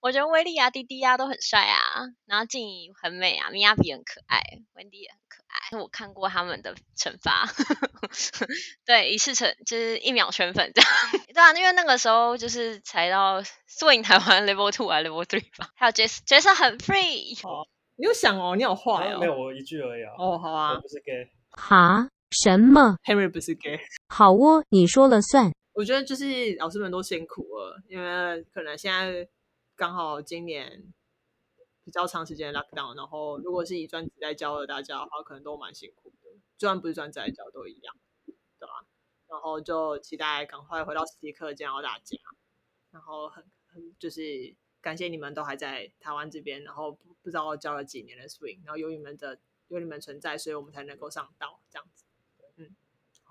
[0.00, 1.78] 我觉得威利啊、滴滴啊都很帅啊，
[2.26, 4.42] 然后静怡很美啊，米娅比很可爱，
[4.74, 5.78] 温迪也很可爱。
[5.78, 7.48] 我看过他们的惩罚，
[8.84, 10.90] 对，一次成就是一秒圈粉这样。
[11.32, 17.38] 对啊，因为那个时候就是才到 swing 台湾 level two 啊 level three 吧，还有 Jas Jas 很 free。
[17.96, 19.16] 你有想哦，你好坏哦。
[19.16, 20.12] 啊没有，我一句而已啊。
[20.18, 21.30] 哦，好啊我不是 gay。
[21.50, 22.08] 哈？
[22.30, 23.78] 什么？，Henry 不是 gay。
[24.08, 25.52] 好哦，你说了算。
[25.72, 29.28] 我觉得就是老师们都辛苦了，因为可能现在
[29.76, 30.82] 刚好今年
[31.84, 37.94] 比较长时间的 lockdown，然后如果是以专职在教的大家的话，可能都蛮辛苦的，就算不是专职在教都一样，
[38.26, 38.84] 对吧？
[39.28, 42.16] 然后就期待赶快回到实体课见到大家，
[42.90, 44.20] 然后很很就是
[44.84, 52.04] 感谢你们都还在台湾这边，然后不不知道教了几年的 swing，然后有你们的有你们存在，所以我们才能够上道这样子。
[52.58, 52.68] 嗯，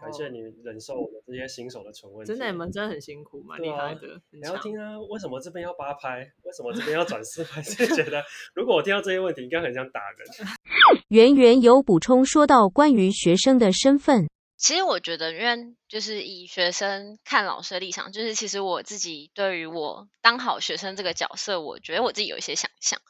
[0.01, 2.31] 感谢你忍受我们这些新手的蠢问题。
[2.31, 4.01] 真的，你们真的很辛苦，蛮厉害的。
[4.01, 6.21] 很你要强听啊，为什么这边要八拍？
[6.41, 7.61] 为什么这边要转四拍？
[7.85, 8.23] 就觉得
[8.55, 10.27] 如果我听到这些问题，应该很想打人。
[11.09, 14.27] 圆圆有补充说到关于学生的身份，
[14.63, 23.01] 其实我觉得，因为就是以学生看老师的立场，就是其实我自己对于我当好学生这个角色，我觉得我自己有一些想象，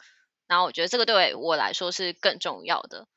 [0.48, 3.08] 然后我觉得这个对我来说是更重要的，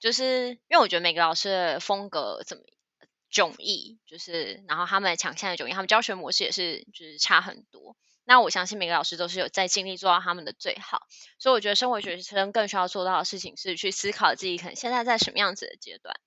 [0.00, 2.62] 就是因为我觉得每个老师的风格怎么
[3.32, 7.96] 迥异，就是然后他们的强项的迥异，他们教学模式也是就是差很多。
[8.24, 11.06] 那我相信每个老师都是有在尽力做到他们的最好，
[11.38, 16.20] 所以我觉得身为学生更需要做到的事情是去思考自己可能现在在什么样子的阶段。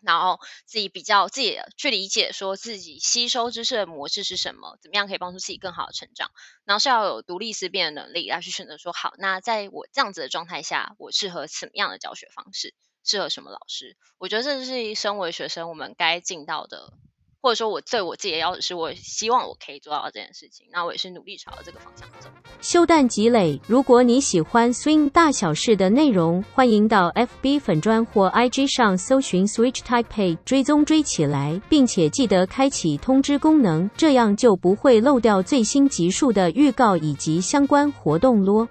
[0.00, 6.30] 然后自己比较自己去理解，说自己吸收知识的模式是什么，怎么样可以帮助自己更好的成长，
[6.64, 12.74] 然后是要有独立思辨的能力来去选择说，好，那在我这样子的状态下，我适合什么样的教学方式，
[13.04, 13.96] 适合什么老师？
[14.18, 16.92] 我觉得这是身为学生我们该尽到的，
[17.40, 22.28] 或者说我对我自己的要求是，我希望我可以做到这件事情，那我也是努力朝着这个方向走。
[22.60, 23.60] 修蛋积累。
[23.66, 38.68] 如果你喜欢 Swing 大小事的内容，欢迎到 FB 粉砖或 IG 上搜寻 Switch Taipei 追踪追起来，并且记得开启通知功能，这样就不会漏掉最新集数的预告以及相关活动咯。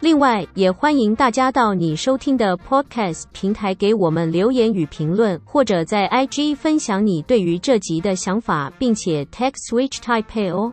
[0.00, 10.72] 另外，也欢迎大家到你收听的 Podcast 平台给我们留言与评论，或者在 IG 分享你对于这集的想法，并且 tag Switch Taipei 哦。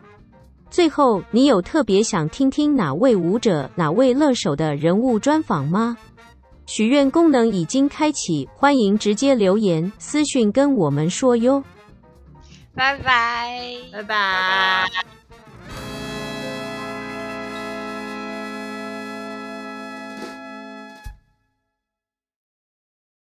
[0.70, 5.96] 最后，你有特别想听听哪位舞者、哪位乐手的人物专访吗？
[6.64, 11.62] 许愿功能已经开启，欢迎直接留言私讯跟我们说哟。
[12.74, 13.76] 拜拜。
[13.92, 14.04] 拜拜。
[14.04, 15.17] 拜拜